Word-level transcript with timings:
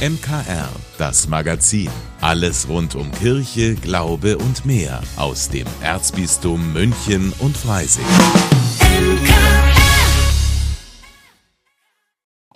MKR, 0.00 0.70
das 0.96 1.28
Magazin. 1.28 1.90
Alles 2.22 2.66
rund 2.70 2.94
um 2.94 3.12
Kirche, 3.12 3.74
Glaube 3.74 4.38
und 4.38 4.64
mehr 4.64 5.02
aus 5.16 5.50
dem 5.50 5.66
Erzbistum 5.82 6.72
München 6.72 7.34
und 7.38 7.54
Freising. 7.54 8.06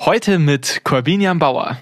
Heute 0.06 0.38
mit 0.38 0.82
Corbinian 0.84 1.38
Bauer. 1.38 1.78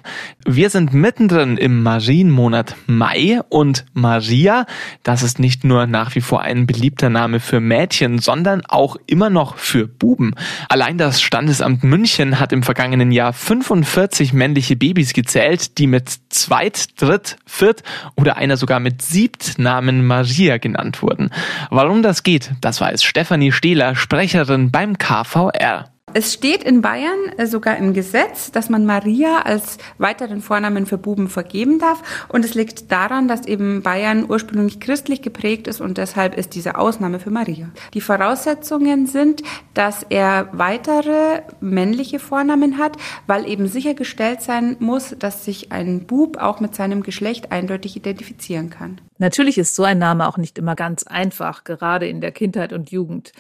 Wir 0.47 0.71
sind 0.71 0.95
mittendrin 0.95 1.57
im 1.57 1.83
Marienmonat 1.83 2.77
Mai 2.87 3.41
und 3.49 3.85
Maria, 3.95 4.67
das 5.03 5.25
ist 5.25 5.41
nicht 5.41 5.65
nur 5.65 5.89
nach 5.89 6.15
wie 6.15 6.21
vor 6.21 6.41
ein 6.41 6.69
beliebter 6.69 7.11
Name 7.11 7.41
für 7.41 7.59
Mädchen, 7.59 8.21
sondern 8.21 8.63
auch 8.65 8.95
immer 9.07 9.29
noch 9.29 9.57
für 9.57 9.89
Buben. 9.89 10.37
Allein 10.69 10.99
das 10.99 11.21
Standesamt 11.21 11.83
München 11.83 12.39
hat 12.39 12.53
im 12.53 12.63
vergangenen 12.63 13.11
Jahr 13.11 13.33
45 13.33 14.33
männliche 14.33 14.77
Babys 14.77 15.15
gezählt, 15.15 15.79
die 15.79 15.89
mit 15.89 16.09
Zweit-, 16.29 17.03
Dritt-, 17.03 17.39
Viert- 17.45 17.83
oder 18.15 18.37
einer 18.37 18.57
sogar 18.57 18.79
mit 18.79 19.03
Siebtnamen 19.03 20.07
Maria 20.07 20.59
genannt 20.59 21.03
wurden. 21.03 21.31
Warum 21.71 22.05
das 22.05 22.23
geht, 22.23 22.53
das 22.61 22.81
weiß 22.81 23.03
Stefanie 23.03 23.51
Stehler, 23.51 23.97
Sprecherin 23.97 24.71
beim 24.71 24.97
KVR. 24.97 25.92
Es 26.15 26.33
steht 26.35 26.63
in 26.63 26.83
Bayern 26.83 27.31
äh, 27.37 27.47
sogar 27.47 27.77
im 27.77 27.95
Gesetz, 27.95 28.51
dass 28.51 28.69
man 28.69 28.85
Maria 28.85 29.43
als 29.43 29.79
weiteren 29.99 30.43
Vornamen 30.43 30.87
für 30.87 30.99
Buben 30.99 31.29
vergeben 31.29 31.79
darf. 31.79 32.27
Und 32.29 32.45
es 32.45 32.55
liegt 32.55 32.93
daran, 32.93 33.29
dass 33.29 33.47
eben 33.47 33.83
Bayern 33.83 34.27
ursprünglich 34.29 34.81
christlich 34.81 35.23
geprägt 35.23 35.67
ist 35.67 35.81
und 35.81 35.99
deshalb 35.99 36.37
ist 36.37 36.55
diese 36.55 36.77
Ausnahme 36.77 37.19
für 37.19 37.31
Maria. 37.31 37.71
Die 37.95 38.01
Voraussetzungen 38.01 39.07
sind, 39.07 39.43
dass 39.75 40.05
er 40.09 40.49
weitere 40.53 41.43
männliche 41.61 42.19
Vornamen 42.19 42.79
hat, 42.79 42.97
weil 43.27 43.49
eben 43.49 43.67
sichergestellt 43.67 44.43
sein 44.43 44.77
muss, 44.81 45.15
dass 45.19 45.45
sich 45.45 45.73
ein 45.73 46.07
Bub 46.07 46.37
auch 46.37 46.61
mit 46.61 46.75
seinem 46.75 47.03
Geschlecht 47.03 47.53
eindeutig 47.53 47.97
identifizieren 47.97 48.71
kann. 48.71 49.01
Natürlich 49.19 49.57
ist 49.57 49.77
so 49.77 49.85
ein 49.85 49.99
Name 49.99 50.27
auch 50.29 50.37
nicht 50.37 50.59
immer 50.59 50.75
ganz 50.75 51.05
einfach, 51.05 51.65
gerade 51.65 52.09
in 52.09 52.21
der 52.21 52.33
Kindheit 52.33 52.73
und 52.73 52.91
Jugend. 52.91 53.33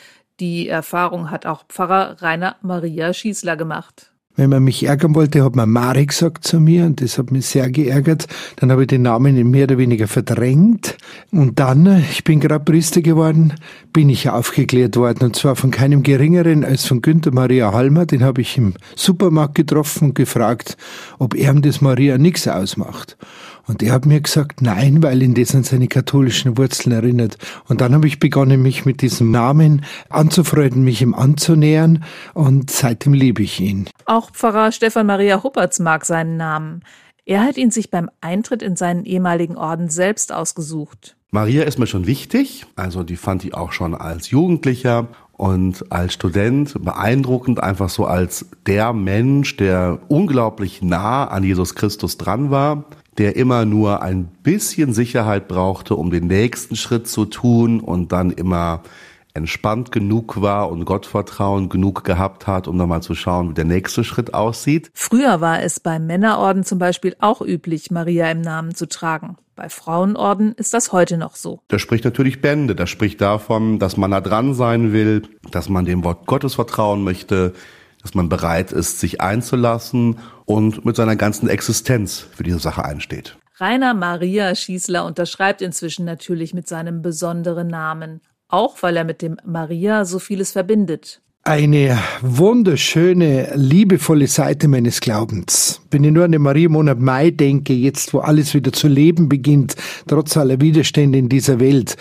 Die 0.42 0.66
Erfahrung 0.66 1.30
hat 1.30 1.46
auch 1.46 1.62
Pfarrer 1.68 2.20
Rainer 2.20 2.56
Maria 2.62 3.14
Schießler 3.14 3.56
gemacht. 3.56 4.11
Wenn 4.34 4.48
man 4.48 4.64
mich 4.64 4.86
ärgern 4.86 5.14
wollte, 5.14 5.44
hat 5.44 5.56
man 5.56 5.68
Mari 5.68 6.06
gesagt 6.06 6.44
zu 6.44 6.58
mir 6.58 6.86
und 6.86 7.02
das 7.02 7.18
hat 7.18 7.30
mich 7.30 7.44
sehr 7.46 7.70
geärgert. 7.70 8.26
Dann 8.56 8.72
habe 8.72 8.82
ich 8.82 8.88
den 8.88 9.02
Namen 9.02 9.50
mehr 9.50 9.64
oder 9.64 9.76
weniger 9.76 10.08
verdrängt. 10.08 10.96
Und 11.32 11.60
dann, 11.60 12.02
ich 12.10 12.24
bin 12.24 12.40
gerade 12.40 12.64
Priester 12.64 13.02
geworden, 13.02 13.52
bin 13.92 14.08
ich 14.08 14.30
aufgeklärt 14.30 14.96
worden. 14.96 15.24
Und 15.24 15.36
zwar 15.36 15.54
von 15.54 15.70
keinem 15.70 16.02
geringeren 16.02 16.64
als 16.64 16.86
von 16.86 17.02
Günther 17.02 17.32
Maria 17.32 17.72
Halmer. 17.72 18.06
Den 18.06 18.24
habe 18.24 18.40
ich 18.40 18.56
im 18.56 18.72
Supermarkt 18.96 19.54
getroffen 19.54 20.08
und 20.08 20.14
gefragt, 20.14 20.78
ob 21.18 21.34
er 21.34 21.52
das 21.52 21.82
Maria 21.82 22.16
nichts 22.16 22.48
ausmacht. 22.48 23.18
Und 23.66 23.82
er 23.82 23.92
hat 23.92 24.06
mir 24.06 24.20
gesagt, 24.20 24.60
nein, 24.60 25.02
weil 25.02 25.22
ihn 25.22 25.34
das 25.34 25.54
an 25.54 25.62
seine 25.62 25.86
katholischen 25.86 26.58
Wurzeln 26.58 26.92
erinnert. 26.92 27.38
Und 27.68 27.80
dann 27.80 27.94
habe 27.94 28.06
ich 28.06 28.18
begonnen, 28.18 28.60
mich 28.60 28.84
mit 28.84 29.02
diesem 29.02 29.30
Namen 29.30 29.84
anzufreunden, 30.08 30.82
mich 30.82 31.00
ihm 31.00 31.14
anzunähern 31.14 32.04
und 32.34 32.70
seitdem 32.70 33.14
liebe 33.14 33.42
ich 33.42 33.60
ihn. 33.60 33.88
Auch 34.06 34.21
Pfarrer 34.30 34.72
Stefan 34.72 35.06
Maria 35.06 35.42
Huppertz 35.42 35.78
mag 35.80 36.04
seinen 36.04 36.36
Namen. 36.36 36.82
Er 37.24 37.44
hat 37.44 37.56
ihn 37.56 37.70
sich 37.70 37.90
beim 37.90 38.10
Eintritt 38.20 38.62
in 38.62 38.76
seinen 38.76 39.04
ehemaligen 39.04 39.56
Orden 39.56 39.88
selbst 39.88 40.32
ausgesucht. 40.32 41.16
Maria 41.30 41.62
ist 41.62 41.78
mir 41.78 41.86
schon 41.86 42.06
wichtig, 42.06 42.66
also 42.76 43.04
die 43.04 43.16
fand 43.16 43.44
ich 43.44 43.54
auch 43.54 43.72
schon 43.72 43.94
als 43.94 44.30
Jugendlicher 44.30 45.08
und 45.32 45.90
als 45.90 46.12
Student 46.12 46.74
beeindruckend, 46.84 47.62
einfach 47.62 47.88
so 47.88 48.04
als 48.04 48.46
der 48.66 48.92
Mensch, 48.92 49.56
der 49.56 50.00
unglaublich 50.08 50.82
nah 50.82 51.24
an 51.24 51.42
Jesus 51.42 51.74
Christus 51.74 52.18
dran 52.18 52.50
war, 52.50 52.84
der 53.18 53.36
immer 53.36 53.64
nur 53.64 54.02
ein 54.02 54.26
bisschen 54.42 54.92
Sicherheit 54.92 55.48
brauchte, 55.48 55.96
um 55.96 56.10
den 56.10 56.26
nächsten 56.26 56.76
Schritt 56.76 57.08
zu 57.08 57.24
tun 57.24 57.80
und 57.80 58.12
dann 58.12 58.30
immer 58.30 58.82
entspannt 59.34 59.92
genug 59.92 60.40
war 60.40 60.70
und 60.70 60.84
Gottvertrauen 60.84 61.68
genug 61.68 62.04
gehabt 62.04 62.46
hat, 62.46 62.68
um 62.68 62.78
dann 62.78 62.88
mal 62.88 63.02
zu 63.02 63.14
schauen, 63.14 63.50
wie 63.50 63.54
der 63.54 63.64
nächste 63.64 64.04
Schritt 64.04 64.34
aussieht. 64.34 64.90
Früher 64.94 65.40
war 65.40 65.62
es 65.62 65.80
beim 65.80 66.06
Männerorden 66.06 66.64
zum 66.64 66.78
Beispiel 66.78 67.16
auch 67.20 67.40
üblich, 67.40 67.90
Maria 67.90 68.30
im 68.30 68.40
Namen 68.40 68.74
zu 68.74 68.86
tragen. 68.88 69.36
Bei 69.54 69.68
Frauenorden 69.68 70.52
ist 70.52 70.72
das 70.74 70.92
heute 70.92 71.18
noch 71.18 71.36
so. 71.36 71.60
Das 71.68 71.82
spricht 71.82 72.04
natürlich 72.04 72.40
Bände. 72.40 72.74
Das 72.74 72.90
spricht 72.90 73.20
davon, 73.20 73.78
dass 73.78 73.96
man 73.96 74.10
da 74.10 74.20
dran 74.20 74.54
sein 74.54 74.92
will, 74.92 75.22
dass 75.50 75.68
man 75.68 75.84
dem 75.84 76.04
Wort 76.04 76.26
Gottes 76.26 76.54
vertrauen 76.54 77.04
möchte, 77.04 77.52
dass 78.00 78.14
man 78.14 78.28
bereit 78.28 78.72
ist, 78.72 78.98
sich 78.98 79.20
einzulassen 79.20 80.18
und 80.44 80.84
mit 80.84 80.96
seiner 80.96 81.16
ganzen 81.16 81.48
Existenz 81.48 82.18
für 82.18 82.42
diese 82.42 82.58
Sache 82.58 82.84
einsteht. 82.84 83.36
Rainer 83.58 83.94
Maria 83.94 84.54
Schießler 84.54 85.04
unterschreibt 85.04 85.62
inzwischen 85.62 86.04
natürlich 86.04 86.54
mit 86.54 86.66
seinem 86.66 87.02
besonderen 87.02 87.68
Namen, 87.68 88.20
auch 88.52 88.82
weil 88.82 88.96
er 88.96 89.04
mit 89.04 89.22
dem 89.22 89.36
Maria 89.44 90.04
so 90.04 90.18
vieles 90.18 90.52
verbindet 90.52 91.22
eine 91.44 91.98
wunderschöne, 92.20 93.52
liebevolle 93.56 94.28
Seite 94.28 94.68
meines 94.68 95.00
Glaubens. 95.00 95.80
Wenn 95.90 96.04
ich 96.04 96.12
nur 96.12 96.24
an 96.24 96.32
den 96.32 96.42
Marienmonat 96.42 97.00
Mai 97.00 97.30
denke, 97.30 97.72
jetzt 97.72 98.14
wo 98.14 98.20
alles 98.20 98.54
wieder 98.54 98.72
zu 98.72 98.86
leben 98.86 99.28
beginnt, 99.28 99.74
trotz 100.06 100.36
aller 100.36 100.60
Widerstände 100.60 101.18
in 101.18 101.28
dieser 101.28 101.58
Welt. 101.58 101.96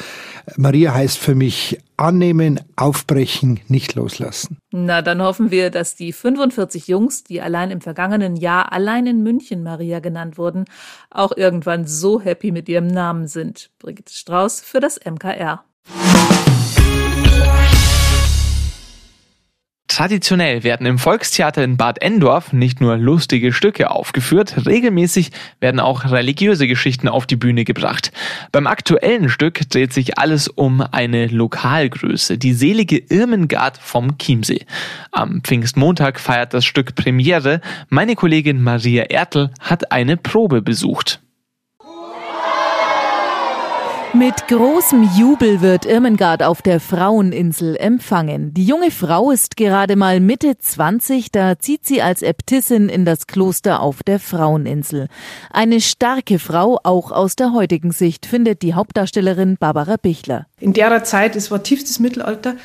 Maria 0.58 0.94
heißt 0.94 1.18
für 1.18 1.34
mich 1.34 1.80
annehmen, 1.98 2.60
aufbrechen, 2.76 3.60
nicht 3.68 3.96
loslassen. 3.96 4.58
Na, 4.72 5.02
dann 5.02 5.22
hoffen 5.22 5.50
wir, 5.50 5.72
dass 5.72 5.96
die 5.96 6.14
45 6.14 6.88
Jungs, 6.88 7.24
die 7.24 7.42
allein 7.42 7.72
im 7.72 7.82
vergangenen 7.82 8.36
Jahr 8.36 8.72
allein 8.72 9.08
in 9.08 9.24
München 9.24 9.64
Maria 9.64 10.00
genannt 10.00 10.38
wurden, 10.38 10.66
auch 11.10 11.36
irgendwann 11.36 11.88
so 11.88 12.22
happy 12.22 12.52
mit 12.52 12.70
ihrem 12.70 12.88
Namen 12.88 13.28
sind. 13.28 13.72
Brigitte 13.80 14.14
Strauß 14.14 14.62
für 14.62 14.80
das 14.80 15.00
MKR. 15.04 15.64
Traditionell 19.92 20.64
werden 20.64 20.88
im 20.88 20.98
Volkstheater 20.98 21.66
in 21.66 21.76
Bad 21.76 22.02
Endorf 22.02 22.54
nicht 22.54 22.80
nur 22.80 22.96
lustige 22.96 23.52
Stücke 23.52 23.92
aufgeführt, 23.92 24.66
regelmäßig 24.66 25.32
werden 25.60 25.82
auch 25.82 26.10
religiöse 26.10 26.66
Geschichten 26.66 27.10
auf 27.10 27.28
die 27.28 27.36
Bühne 27.36 27.66
gebracht. 27.66 28.14
Beim 28.54 28.68
aktuellen 28.68 29.28
Stück 29.28 29.70
dreht 29.70 29.92
sich 29.92 30.18
alles 30.18 30.48
um 30.48 30.80
eine 30.80 31.28
Lokalgröße, 31.28 32.38
die 32.38 32.54
selige 32.54 33.00
Irmengard 33.00 33.78
vom 33.80 34.18
Chiemsee. 34.18 34.66
Am 35.12 35.42
Pfingstmontag 35.44 36.22
feiert 36.22 36.54
das 36.54 36.64
Stück 36.64 36.96
Premiere. 36.96 37.60
Meine 37.90 38.16
Kollegin 38.16 38.64
Maria 38.64 39.04
Ertl 39.04 39.50
hat 39.60 39.92
eine 39.92 40.16
Probe 40.16 40.62
besucht. 40.62 41.20
Mit 44.22 44.48
großem 44.50 45.10
Jubel 45.18 45.62
wird 45.62 45.88
Irmengard 45.88 46.44
auf 46.44 46.62
der 46.62 46.80
Fraueninsel 46.80 47.76
empfangen. 47.76 48.54
Die 48.54 48.64
junge 48.64 48.92
Frau 48.92 49.32
ist 49.32 49.58
gerade 49.58 49.96
mal 49.96 50.20
Mitte 50.20 50.60
20, 50.60 51.32
da 51.32 51.58
zieht 51.58 51.88
sie 51.88 52.04
als 52.04 52.22
Äbtissin 52.22 52.88
in 52.88 53.04
das 53.04 53.26
Kloster 53.26 53.80
auf 53.80 54.04
der 54.04 54.20
Fraueninsel. 54.20 55.08
Eine 55.50 55.82
starke 55.82 56.38
Frau, 56.38 56.80
auch 56.84 57.12
aus 57.12 57.36
der 57.36 57.54
heutigen 57.54 57.92
Sicht, 57.92 58.28
findet 58.28 58.62
die 58.62 58.76
Hauptdarstellerin 58.76 59.58
Barbara 59.58 59.96
Bichler. 59.98 60.46
In 60.60 60.74
der 60.74 61.04
Zeit, 61.04 61.36
es 61.36 61.50
war 61.50 61.64
tiefstes 61.64 62.00
Mittelalter, 62.00 62.58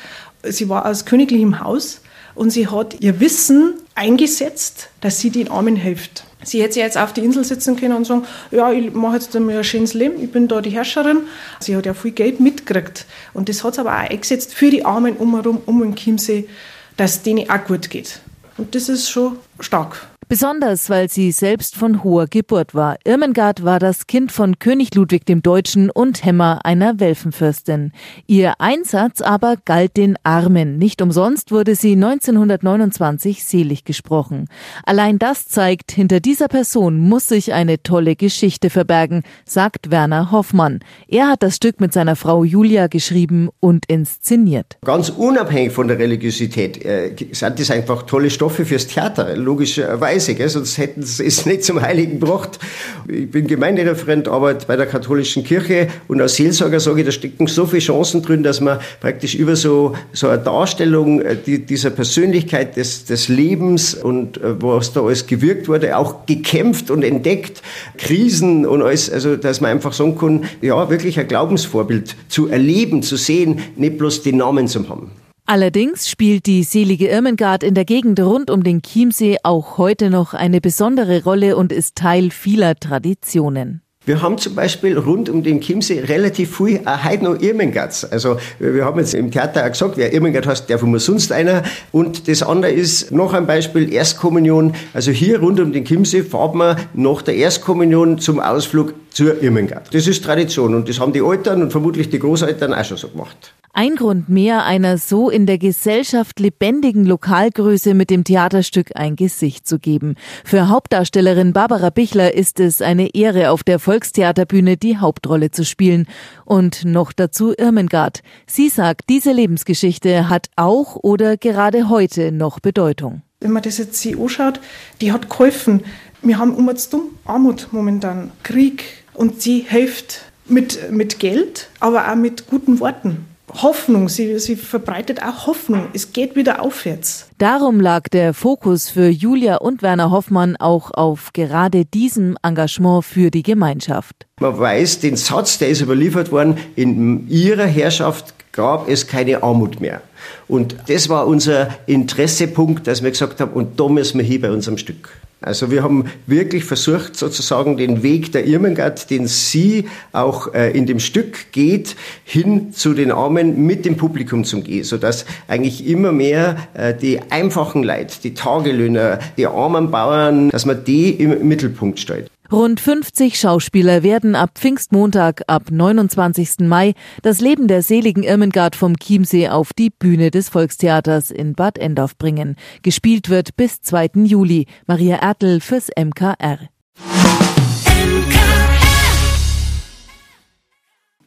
sie 0.43 0.69
war 0.69 0.85
aus 0.85 1.05
königlichem 1.05 1.59
Haus 1.59 2.01
und 2.37 2.51
sie 2.51 2.67
hat 2.67 3.01
ihr 3.01 3.19
Wissen 3.19 3.73
eingesetzt, 3.95 4.89
dass 5.01 5.19
sie 5.19 5.31
den 5.31 5.49
Armen 5.49 5.75
hilft. 5.75 6.23
Sie 6.43 6.61
hätte 6.61 6.79
jetzt 6.79 6.97
auf 6.97 7.13
die 7.13 7.21
Insel 7.21 7.43
sitzen 7.43 7.75
können 7.75 7.95
und 7.95 8.05
sagen, 8.05 8.25
ja, 8.51 8.71
ich 8.71 8.93
mache 8.93 9.15
jetzt 9.15 9.35
einmal 9.35 9.57
ein 9.57 9.63
schönes 9.63 9.95
Leben, 9.95 10.23
ich 10.23 10.31
bin 10.31 10.47
da 10.47 10.61
die 10.61 10.69
Herrscherin. 10.69 11.21
Sie 11.59 11.75
hat 11.75 11.85
ja 11.87 11.93
viel 11.93 12.11
Geld 12.11 12.39
mitgekriegt. 12.39 13.05
Und 13.33 13.49
das 13.49 13.63
hat 13.63 13.75
sie 13.75 13.81
aber 13.81 13.91
auch 13.91 14.09
eingesetzt 14.09 14.53
für 14.53 14.69
die 14.69 14.85
Armen 14.85 15.17
umherum, 15.17 15.61
um 15.65 15.81
den 15.81 15.95
Chiemsee, 15.95 16.47
dass 16.95 17.23
denen 17.23 17.49
auch 17.49 17.65
gut 17.65 17.89
geht. 17.89 18.21
Und 18.57 18.75
das 18.75 18.87
ist 18.87 19.09
schon 19.09 19.37
stark. 19.59 19.97
Besonders, 20.29 20.89
weil 20.89 21.09
sie 21.09 21.31
selbst 21.31 21.77
von 21.77 22.03
hoher 22.03 22.27
Geburt 22.27 22.75
war. 22.75 22.97
Irmengard 23.05 23.63
war 23.63 23.79
das 23.79 24.07
Kind 24.07 24.33
von 24.33 24.59
König 24.59 24.93
Ludwig 24.93 25.25
dem 25.25 25.41
Deutschen 25.41 25.89
und 25.89 26.25
Hämmer 26.25 26.65
einer 26.65 26.99
Welfenfürstin. 26.99 27.93
Ihr 28.25 28.55
Einsatz 28.59 29.21
aber 29.21 29.55
galt 29.63 29.95
den 29.95 30.17
Armen. 30.23 30.77
Nicht 30.77 31.01
umsonst 31.01 31.53
wurde 31.53 31.75
sie 31.75 31.93
1929 31.93 33.45
selig 33.45 33.85
gesprochen. 33.85 34.49
Allein 34.85 35.17
das 35.17 35.45
zeigt, 35.45 35.93
hinter 35.93 36.19
dieser 36.19 36.49
Person 36.49 36.97
muss 36.97 37.29
sich 37.29 37.53
eine 37.53 37.81
tolle 37.81 38.17
Geschichte 38.17 38.69
verbergen, 38.69 39.23
sagt 39.45 39.91
Werner 39.91 40.33
Hoffmann. 40.33 40.79
Er 41.07 41.29
hat 41.29 41.41
das 41.41 41.55
Stück 41.55 41.79
mit 41.79 41.93
seiner 41.93 42.17
Frau 42.17 42.43
Julia 42.43 42.87
geschrieben 42.87 43.47
und 43.61 43.85
inszeniert. 43.87 44.77
Ganz 44.83 45.07
unabhängig 45.07 45.71
von 45.71 45.87
der 45.87 45.99
Religiosität 45.99 46.83
äh, 46.83 47.15
sind 47.31 47.59
das 47.61 47.71
einfach 47.71 48.03
tolle 48.03 48.29
Stoffe 48.29 48.65
fürs 48.65 48.87
Theater, 48.87 49.33
logischerweise 49.47 50.01
Weise, 50.01 50.35
gell? 50.35 50.49
sonst 50.49 50.77
hätten 50.77 51.03
sie 51.03 51.25
es 51.25 51.45
nicht 51.45 51.63
zum 51.63 51.81
Heiligen 51.81 52.19
gebracht. 52.19 52.59
Ich 53.07 53.31
bin 53.31 53.47
Gemeindereferent, 53.47 54.27
arbeite 54.27 54.65
bei 54.67 54.75
der 54.75 54.85
katholischen 54.85 55.45
Kirche 55.45 55.87
und 56.09 56.19
als 56.19 56.35
Seelsorger 56.35 56.81
sage 56.81 56.99
ich, 56.99 57.05
da 57.05 57.11
stecken 57.13 57.47
so 57.47 57.65
viele 57.65 57.81
Chancen 57.81 58.21
drin, 58.21 58.43
dass 58.43 58.59
man 58.59 58.79
praktisch 58.99 59.35
über 59.35 59.55
so, 59.55 59.95
so 60.11 60.27
eine 60.27 60.39
Darstellung 60.39 61.21
äh, 61.21 61.37
die, 61.37 61.65
dieser 61.65 61.91
Persönlichkeit 61.91 62.75
des, 62.75 63.05
des 63.05 63.29
Lebens 63.29 63.95
und 63.95 64.37
äh, 64.37 64.61
was 64.61 64.91
da 64.91 65.01
alles 65.01 65.27
gewirkt 65.27 65.69
wurde, 65.69 65.95
auch 65.97 66.25
gekämpft 66.25 66.91
und 66.91 67.03
entdeckt, 67.03 67.61
Krisen 67.97 68.65
und 68.65 68.81
alles, 68.81 69.09
also 69.09 69.37
dass 69.37 69.61
man 69.61 69.71
einfach 69.71 69.93
sagen 69.93 70.17
kann, 70.17 70.45
ja, 70.61 70.89
wirklich 70.89 71.19
ein 71.19 71.27
Glaubensvorbild 71.27 72.15
zu 72.27 72.47
erleben, 72.47 73.01
zu 73.01 73.15
sehen, 73.15 73.59
nicht 73.77 73.97
bloß 73.97 74.23
die 74.23 74.33
Namen 74.33 74.67
zu 74.67 74.89
haben. 74.89 75.11
Allerdings 75.49 76.09
spielt 76.09 76.45
die 76.45 76.63
selige 76.63 77.07
Irmengard 77.07 77.63
in 77.63 77.73
der 77.73 77.85
Gegend 77.85 78.19
rund 78.19 78.51
um 78.51 78.63
den 78.63 78.81
Chiemsee 78.81 79.37
auch 79.43 79.77
heute 79.77 80.09
noch 80.09 80.33
eine 80.33 80.59
besondere 80.59 81.23
Rolle 81.23 81.55
und 81.55 81.71
ist 81.71 81.95
Teil 81.95 82.31
vieler 82.31 82.75
Traditionen. 82.75 83.81
Wir 84.03 84.21
haben 84.21 84.37
zum 84.37 84.55
Beispiel 84.55 84.97
rund 84.97 85.29
um 85.29 85.43
den 85.43 85.61
Chiemsee 85.61 86.01
relativ 86.01 86.57
viel 86.57 86.81
auch 86.83 87.05
heute 87.05 87.23
noch 87.23 87.41
Irmengarts. 87.41 88.03
Also 88.03 88.37
wir 88.59 88.83
haben 88.83 88.99
jetzt 88.99 89.13
im 89.13 89.31
Theater 89.31 89.63
auch 89.65 89.69
gesagt, 89.69 89.95
wer 89.95 90.11
Irmengard 90.13 90.47
heißt, 90.47 90.69
der 90.69 90.83
muss 90.83 91.05
sonst 91.05 91.31
einer. 91.31 91.63
Und 91.93 92.27
das 92.27 92.43
andere 92.43 92.71
ist 92.71 93.13
noch 93.13 93.31
ein 93.33 93.47
Beispiel, 93.47 93.93
Erstkommunion. 93.93 94.73
Also 94.93 95.11
hier 95.11 95.39
rund 95.39 95.61
um 95.61 95.71
den 95.71 95.85
Chiemsee 95.85 96.23
fahren 96.23 96.57
wir 96.57 96.75
nach 96.93 97.21
der 97.21 97.35
Erstkommunion 97.35 98.19
zum 98.19 98.41
Ausflug 98.41 98.93
zur 99.11 99.41
Irmengard. 99.41 99.93
Das 99.93 100.07
ist 100.07 100.25
Tradition 100.25 100.75
und 100.75 100.89
das 100.89 100.99
haben 100.99 101.13
die 101.13 101.19
Eltern 101.19 101.61
und 101.61 101.71
vermutlich 101.71 102.09
die 102.09 102.19
Großeltern 102.19 102.73
auch 102.73 102.83
schon 102.83 102.97
so 102.97 103.07
gemacht. 103.07 103.53
Ein 103.79 103.95
Grund 103.95 104.27
mehr, 104.27 104.65
einer 104.65 104.97
so 104.97 105.29
in 105.29 105.45
der 105.45 105.59
Gesellschaft 105.59 106.39
lebendigen 106.39 107.05
Lokalgröße 107.05 107.93
mit 107.93 108.09
dem 108.09 108.23
Theaterstück 108.23 108.89
ein 108.95 109.15
Gesicht 109.15 109.67
zu 109.67 109.77
geben. 109.77 110.15
Für 110.43 110.69
Hauptdarstellerin 110.69 111.53
Barbara 111.53 111.91
Bichler 111.91 112.33
ist 112.33 112.59
es 112.59 112.81
eine 112.81 113.13
Ehre, 113.13 113.51
auf 113.51 113.63
der 113.63 113.77
Volkstheaterbühne 113.77 114.77
die 114.77 114.97
Hauptrolle 114.97 115.51
zu 115.51 115.63
spielen. 115.63 116.07
Und 116.43 116.85
noch 116.85 117.13
dazu 117.13 117.53
Irmengard. 117.55 118.23
Sie 118.47 118.69
sagt, 118.69 119.09
diese 119.09 119.31
Lebensgeschichte 119.31 120.27
hat 120.27 120.47
auch 120.55 120.95
oder 120.95 121.37
gerade 121.37 121.87
heute 121.87 122.31
noch 122.31 122.59
Bedeutung. 122.59 123.21
Wenn 123.41 123.51
man 123.51 123.61
das 123.61 123.77
jetzt 123.77 124.01
sich 124.01 124.19
anschaut, 124.19 124.59
die 125.01 125.11
hat 125.11 125.29
geholfen. 125.29 125.83
Wir 126.23 126.39
haben 126.39 126.55
um 126.55 126.67
uns 126.67 126.89
dumm 126.89 127.11
Armut 127.25 127.67
momentan, 127.69 128.31
Krieg 128.41 128.85
und 129.13 129.39
sie 129.43 129.59
hilft 129.59 130.21
mit, 130.47 130.91
mit 130.91 131.19
Geld, 131.19 131.69
aber 131.79 132.11
auch 132.11 132.15
mit 132.15 132.47
guten 132.47 132.79
Worten. 132.79 133.36
Hoffnung, 133.53 134.09
sie, 134.09 134.37
sie 134.39 134.55
verbreitet 134.55 135.23
auch 135.23 135.47
Hoffnung. 135.47 135.87
Es 135.93 136.11
geht 136.11 136.35
wieder 136.35 136.61
aufwärts. 136.61 137.27
Darum 137.37 137.79
lag 137.79 138.09
der 138.09 138.33
Fokus 138.33 138.89
für 138.89 139.07
Julia 139.07 139.57
und 139.57 139.81
Werner 139.81 140.11
Hoffmann 140.11 140.57
auch 140.57 140.91
auf 140.91 141.31
gerade 141.33 141.85
diesem 141.85 142.37
Engagement 142.43 143.05
für 143.05 143.31
die 143.31 143.43
Gemeinschaft. 143.43 144.27
Man 144.39 144.59
weiß, 144.59 144.99
den 144.99 145.15
Satz, 145.15 145.57
der 145.57 145.69
ist 145.69 145.81
überliefert 145.81 146.31
worden, 146.31 146.57
in 146.75 147.27
ihrer 147.29 147.65
Herrschaft 147.65 148.33
gab 148.51 148.89
es 148.89 149.07
keine 149.07 149.43
Armut 149.43 149.79
mehr. 149.79 150.01
Und 150.47 150.75
das 150.87 151.09
war 151.09 151.27
unser 151.27 151.69
Interessepunkt, 151.85 152.87
dass 152.87 153.03
wir 153.03 153.11
gesagt 153.11 153.39
haben, 153.39 153.53
und 153.53 153.79
da 153.79 153.87
müssen 153.87 154.17
wir 154.17 154.25
hier 154.25 154.41
bei 154.41 154.51
unserem 154.51 154.77
Stück. 154.77 155.09
Also 155.39 155.69
wir 155.69 155.83
haben 155.83 156.05
wirklich 156.25 156.63
versucht, 156.63 157.15
sozusagen 157.15 157.77
den 157.77 158.01
Weg 158.01 158.31
der 158.31 158.45
Irmengard, 158.45 159.09
den 159.11 159.27
sie 159.27 159.87
auch 160.11 160.53
äh, 160.53 160.71
in 160.71 160.87
dem 160.87 160.99
Stück 160.99 161.51
geht, 161.51 161.95
hin 162.23 162.73
zu 162.73 162.93
den 162.93 163.11
Armen 163.11 163.65
mit 163.65 163.85
dem 163.85 163.97
Publikum 163.97 164.45
zu 164.45 164.61
gehen, 164.61 164.83
sodass 164.83 165.25
eigentlich 165.47 165.85
immer 165.87 166.11
mehr 166.11 166.57
äh, 166.73 166.95
die 166.95 167.21
einfachen 167.29 167.83
Leute, 167.83 168.15
die 168.23 168.33
Tagelöhner, 168.33 169.19
die 169.37 169.45
armen 169.45 169.91
Bauern, 169.91 170.49
dass 170.49 170.65
man 170.65 170.83
die 170.83 171.11
im 171.11 171.47
Mittelpunkt 171.47 171.99
stellt. 171.99 172.31
Rund 172.51 172.79
50 172.79 173.37
Schauspieler 173.37 174.03
werden 174.03 174.33
ab 174.35 174.51
Pfingstmontag, 174.55 175.43
ab 175.47 175.63
29. 175.69 176.59
Mai, 176.59 176.93
das 177.21 177.41
Leben 177.41 177.67
der 177.67 177.81
seligen 177.81 178.23
Irmengard 178.23 178.77
vom 178.77 178.95
Chiemsee 178.97 179.49
auf 179.49 179.73
die 179.73 179.89
Bühne 179.89 180.31
des 180.31 180.47
Volkstheaters 180.47 181.29
in 181.29 181.55
Bad 181.55 181.77
Endorf 181.77 182.17
bringen. 182.17 182.55
Gespielt 182.83 183.29
wird 183.29 183.57
bis 183.57 183.81
2. 183.81 184.11
Juli. 184.23 184.65
Maria 184.85 185.17
Ertel 185.17 185.59
fürs 185.59 185.89
MKR. 185.97 186.59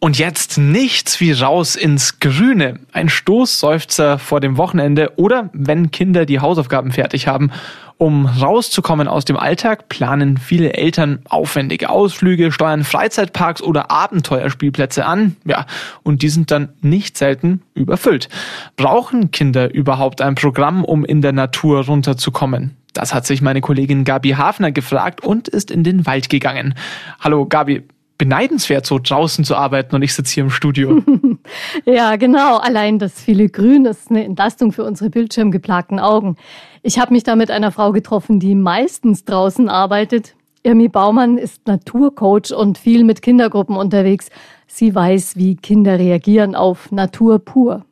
Und 0.03 0.19
jetzt 0.19 0.57
nichts 0.57 1.21
wie 1.21 1.33
raus 1.33 1.77
ins 1.77 2.21
Grüne. 2.21 2.81
Ein 2.93 3.11
Stoßseufzer 3.11 4.19
vor 4.19 4.41
dem 4.41 4.57
Wochenende 4.57 5.13
oder 5.17 5.51
wenn 5.53 5.91
Kinder 5.91 6.25
die 6.25 6.41
Hausaufgaben 6.41 6.91
fertig 6.91 7.27
haben. 7.27 7.51
Um 8.01 8.25
rauszukommen 8.25 9.09
aus 9.09 9.27
dem 9.27 9.37
Alltag, 9.37 9.91
planen 9.91 10.39
viele 10.39 10.73
Eltern 10.73 11.19
aufwendige 11.29 11.91
Ausflüge, 11.91 12.51
steuern 12.51 12.83
Freizeitparks 12.83 13.61
oder 13.61 13.91
Abenteuerspielplätze 13.91 15.05
an. 15.05 15.37
Ja, 15.45 15.67
und 16.03 16.23
die 16.23 16.31
sind 16.31 16.51
dann 16.51 16.71
nicht 16.81 17.19
selten 17.19 17.61
überfüllt. 17.75 18.31
Brauchen 18.77 19.33
Kinder 19.33 19.75
überhaupt 19.75 20.23
ein 20.23 20.35
Programm, 20.35 20.83
um 20.83 21.05
in 21.05 21.21
der 21.21 21.33
Natur 21.33 21.85
runterzukommen? 21.85 22.75
Das 22.95 23.13
hat 23.13 23.27
sich 23.27 23.43
meine 23.43 23.61
Kollegin 23.61 24.05
Gabi 24.05 24.31
Hafner 24.31 24.73
gefragt 24.73 25.23
und 25.23 25.49
ist 25.49 25.71
in 25.71 25.85
den 25.85 26.07
Wald 26.07 26.31
gegangen. 26.31 26.77
Hallo 27.21 27.45
Gabi, 27.45 27.83
beneidenswert, 28.21 28.85
so 28.85 29.01
draußen 29.03 29.45
zu 29.45 29.57
arbeiten 29.57 29.97
und 29.97 30.03
ich 30.03 30.13
sitze 30.13 30.35
hier 30.35 30.45
im 30.45 30.51
Studio. 30.51 31.03
ja, 31.87 32.17
genau. 32.17 32.59
Allein 32.59 32.99
das 32.99 33.19
viele 33.19 33.49
Grün 33.49 33.87
ist 33.87 34.11
eine 34.11 34.25
Entlastung 34.27 34.73
für 34.73 34.85
unsere 34.85 35.09
bildschirmgeplagten 35.09 35.99
Augen. 35.99 36.37
Ich 36.83 36.99
habe 36.99 37.15
mich 37.15 37.23
da 37.23 37.35
mit 37.35 37.51
einer 37.51 37.73
Frau 37.73 37.93
getroffen, 37.93 38.39
die 38.39 38.55
meistens 38.55 39.25
draußen 39.25 39.71
arbeitet. 39.71 40.35
Irmi 40.63 40.89
Baumann 40.89 41.39
ist 41.39 41.67
Naturcoach 41.67 42.53
und 42.55 42.77
viel 42.77 43.05
mit 43.05 43.23
Kindergruppen 43.23 43.75
unterwegs. 43.75 44.29
Sie 44.67 44.95
weiß, 44.95 45.37
wie 45.37 45.57
Kinder 45.57 45.99
reagieren 45.99 46.55
auf 46.55 46.93
Natur 46.93 47.39
pur. 47.39 47.87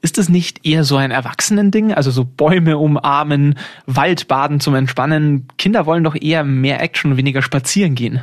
Ist 0.00 0.16
es 0.16 0.30
nicht 0.30 0.64
eher 0.64 0.84
so 0.84 0.96
ein 0.96 1.10
Erwachsenending? 1.10 1.92
Also 1.92 2.10
so 2.10 2.24
Bäume 2.24 2.78
umarmen, 2.78 3.58
Waldbaden 3.84 4.60
zum 4.60 4.74
Entspannen. 4.76 5.46
Kinder 5.58 5.84
wollen 5.84 6.04
doch 6.04 6.16
eher 6.18 6.42
mehr 6.42 6.80
Action 6.80 7.10
und 7.10 7.16
weniger 7.18 7.42
spazieren 7.42 7.94
gehen. 7.94 8.22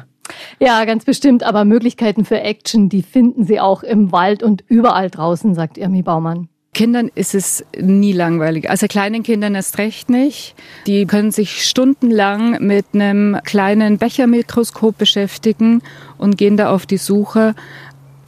Ja, 0.60 0.86
ganz 0.86 1.06
bestimmt. 1.06 1.44
Aber 1.44 1.66
Möglichkeiten 1.66 2.26
für 2.26 2.42
Action, 2.42 2.90
die 2.90 3.02
finden 3.02 3.46
Sie 3.46 3.60
auch 3.60 3.84
im 3.84 4.12
Wald 4.12 4.44
und 4.44 4.64
überall 4.68 5.10
draußen, 5.10 5.56
sagt 5.56 5.78
Irmi 5.78 6.02
Baumann. 6.02 6.50
Kindern 6.74 7.12
ist 7.16 7.36
es 7.36 7.66
nie 7.78 8.14
langweilig. 8.14 8.70
Also 8.70 8.88
kleinen 8.88 9.24
Kindern 9.24 9.56
erst 9.56 9.78
recht 9.78 10.10
nicht. 10.10 10.56
Die 10.88 11.06
können 11.06 11.32
sich 11.32 11.66
stundenlang 11.68 12.66
mit 12.66 12.86
einem 12.94 13.38
kleinen 13.44 13.98
Bechermikroskop 13.98 14.98
beschäftigen 14.98 15.82
und 16.18 16.38
gehen 16.38 16.56
da 16.56 16.74
auf 16.74 16.86
die 16.86 16.98
Suche. 16.98 17.56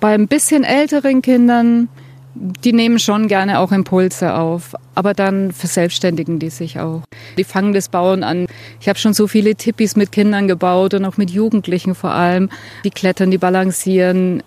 Bei 0.01 0.13
ein 0.13 0.27
bisschen 0.27 0.65
älteren 0.65 1.21
Kindern 1.21 1.87
die 2.35 2.73
nehmen 2.73 2.99
schon 2.99 3.27
gerne 3.27 3.59
auch 3.59 3.71
Impulse 3.71 4.33
auf, 4.35 4.75
aber 4.95 5.13
dann 5.13 5.51
verselbstständigen 5.51 6.39
die 6.39 6.49
sich 6.49 6.79
auch. 6.79 7.01
Die 7.37 7.43
fangen 7.43 7.73
das 7.73 7.89
Bauen 7.89 8.23
an. 8.23 8.47
Ich 8.79 8.89
habe 8.89 8.99
schon 8.99 9.13
so 9.13 9.27
viele 9.27 9.55
Tippis 9.55 9.95
mit 9.95 10.11
Kindern 10.11 10.47
gebaut 10.47 10.93
und 10.93 11.05
auch 11.05 11.17
mit 11.17 11.29
Jugendlichen 11.29 11.95
vor 11.95 12.11
allem. 12.11 12.49
Die 12.83 12.89
klettern, 12.89 13.31
die 13.31 13.37
balancieren. 13.37 14.43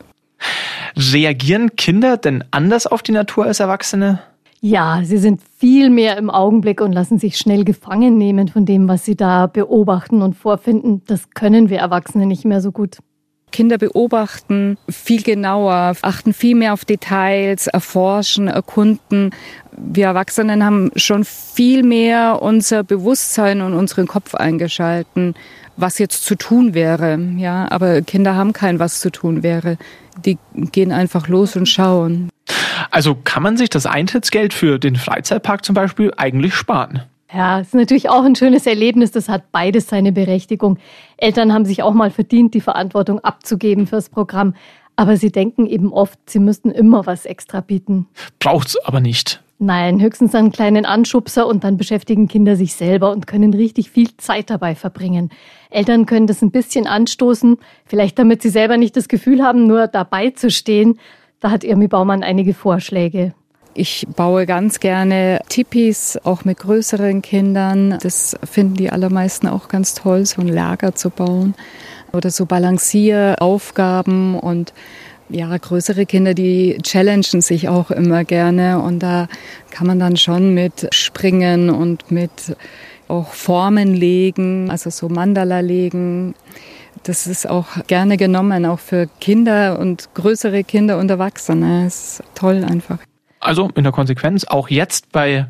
Reagieren 0.97 1.77
Kinder 1.77 2.17
denn 2.17 2.45
anders 2.51 2.87
auf 2.87 3.03
die 3.03 3.13
Natur 3.13 3.47
als 3.47 3.61
Erwachsene? 3.61 4.21
Ja, 4.61 5.01
sie 5.05 5.19
sind 5.19 5.41
viel 5.59 5.91
mehr 5.91 6.17
im 6.17 6.31
Augenblick 6.31 6.81
und 6.81 6.93
lassen 6.93 7.19
sich 7.19 7.37
schnell 7.37 7.65
gefangen 7.65 8.17
nehmen 8.19 8.49
von 8.49 8.65
dem, 8.65 8.89
was 8.89 9.05
sie 9.05 9.15
da 9.15 9.47
beobachten 9.47 10.23
und 10.23 10.35
vorfinden. 10.35 11.03
Das 11.07 11.31
können 11.31 11.69
wir 11.69 11.79
Erwachsene 11.79 12.27
nicht 12.27 12.45
mehr 12.45 12.61
so 12.61 12.73
gut. 12.73 12.99
Kinder 13.57 13.79
beobachten 13.79 14.77
viel 14.87 15.23
genauer, 15.23 15.95
achten 16.03 16.35
viel 16.35 16.55
mehr 16.55 16.75
auf 16.75 16.85
Details, 16.85 17.69
erforschen, 17.69 18.49
erkunden. 18.49 19.31
Wir 19.75 20.05
Erwachsenen 20.09 20.63
haben 20.63 20.91
schon 20.95 21.25
viel 21.25 21.83
mehr 21.83 22.43
unser 22.43 22.85
Bewusstsein 22.85 23.63
und 23.63 23.73
unseren 23.73 24.07
Kopf 24.07 24.35
eingeschalten, 24.35 25.35
was 25.79 25.97
jetzt 25.97 26.27
zu 26.27 26.35
tun 26.35 26.75
wäre. 26.75 27.19
Ja, 27.39 27.67
aber 27.71 28.03
Kinder 28.03 28.35
haben 28.35 28.53
kein 28.53 28.79
was 28.79 29.01
zu 29.01 29.11
tun 29.11 29.43
wäre. 29.43 29.79
Die 30.23 30.37
gehen 30.53 30.93
einfach 30.93 31.27
los 31.29 31.57
und 31.57 31.67
schauen. 31.67 32.29
Also 32.91 33.15
kann 33.15 33.43
man 33.43 33.57
sich 33.57 33.71
das 33.71 33.87
Eintrittsgeld 33.87 34.53
für 34.53 34.79
den 34.79 34.97
Freizeitpark 34.97 35.65
zum 35.65 35.75
Beispiel 35.75 36.13
eigentlich 36.19 36.55
sparen? 36.55 37.05
Ja, 37.33 37.61
ist 37.61 37.75
natürlich 37.75 38.09
auch 38.09 38.25
ein 38.25 38.37
schönes 38.37 38.67
Erlebnis. 38.67 39.11
Das 39.11 39.29
hat 39.29 39.51
beides 39.53 39.89
seine 39.89 40.13
Berechtigung. 40.13 40.79
Eltern 41.17 41.53
haben 41.53 41.65
sich 41.65 41.83
auch 41.83 41.95
mal 41.95 42.11
verdient, 42.11 42.55
die 42.55 42.61
Verantwortung 42.61 43.21
abzugeben 43.21 43.87
fürs 43.87 44.09
Programm. 44.09 44.55
Aber 44.95 45.17
sie 45.17 45.31
denken 45.31 45.67
eben 45.67 45.93
oft, 45.93 46.19
sie 46.27 46.39
müssten 46.39 46.71
immer 46.71 47.05
was 47.05 47.27
extra 47.27 47.61
bieten. 47.61 48.07
Braucht's 48.39 48.77
aber 48.85 49.01
nicht. 49.01 49.43
Nein, 49.59 50.03
höchstens 50.03 50.35
einen 50.35 50.53
kleinen 50.53 50.85
Anschubser 50.85 51.47
und 51.47 51.65
dann 51.65 51.79
beschäftigen 51.79 52.29
Kinder 52.29 52.57
sich 52.57 52.75
selber 52.75 53.11
und 53.11 53.27
können 53.27 53.55
richtig 53.55 53.91
viel 53.91 54.15
Zeit 54.19 54.51
dabei 54.51 54.75
verbringen. 54.75 55.31
Eltern 55.71 56.05
können 56.05 56.27
das 56.27 56.43
ein 56.43 56.51
bisschen 56.51 56.87
anstoßen, 56.87 57.57
vielleicht 57.87 58.19
damit 58.19 58.43
sie 58.43 58.51
selber 58.51 58.77
nicht 58.77 58.97
das 58.97 59.09
Gefühl 59.09 59.43
haben, 59.43 59.67
nur 59.67 59.87
dabei 59.87 60.31
zu 60.31 60.51
stehen. 60.51 60.99
Da 61.41 61.51
hat 61.51 61.65
Irmi 61.65 61.89
Baumann 61.89 62.23
einige 62.23 62.53
Vorschläge. 62.53 63.33
Ich 63.79 64.07
baue 64.17 64.47
ganz 64.47 64.81
gerne 64.81 65.43
Tipis, 65.51 66.19
auch 66.25 66.47
mit 66.47 66.57
größeren 66.61 67.21
Kindern. 67.21 67.99
Das 68.01 68.35
finden 68.43 68.77
die 68.77 68.89
allermeisten 68.89 69.49
auch 69.49 69.69
ganz 69.69 69.93
toll, 69.93 70.25
so 70.25 70.41
ein 70.41 70.49
Lager 70.49 70.95
zu 70.95 71.11
bauen. 71.11 71.55
Oder 72.11 72.31
so 72.31 72.47
Balancieraufgaben 72.47 74.39
und 74.39 74.73
ja, 75.29 75.55
größere 75.55 76.07
Kinder, 76.07 76.33
die 76.33 76.79
challengen 76.83 77.43
sich 77.43 77.69
auch 77.69 77.91
immer 77.91 78.25
gerne 78.25 78.81
und 78.81 79.01
da 79.01 79.29
kann 79.71 79.87
man 79.87 79.99
dann 79.99 80.17
schon 80.17 80.55
mit 80.55 80.89
Springen 80.95 81.69
und 81.69 82.11
mit 82.11 82.57
auch 83.09 83.35
Formen 83.35 83.93
legen, 83.93 84.71
also 84.71 84.89
so 84.89 85.11
Mandala 85.11 85.61
legen. 85.61 86.35
Das 87.03 87.27
ist 87.27 87.47
auch 87.47 87.67
gerne 87.89 88.17
genommen, 88.17 88.65
auch 88.65 88.79
für 88.79 89.07
Kinder 89.21 89.79
und 89.79 90.09
größere 90.15 90.65
Kinder 90.65 90.99
und 90.99 91.11
Erwachsene. 91.11 91.85
Das 91.85 92.21
ist 92.21 92.23
toll 92.35 92.65
einfach. 92.65 92.99
Also 93.47 93.71
in 93.77 93.85
der 93.85 93.93
Konsequenz 93.93 94.45
auch 94.45 94.69
jetzt 94.69 95.13
bei 95.13 95.47